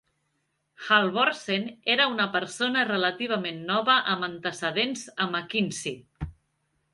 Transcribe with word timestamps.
Halvorsen 0.93 1.67
era 1.95 2.07
una 2.13 2.25
persona 2.35 2.85
relativament 2.93 3.61
nova 3.69 3.99
amb 4.15 4.27
antecedents 4.29 5.05
a 5.27 5.29
McKinsey. 5.37 6.01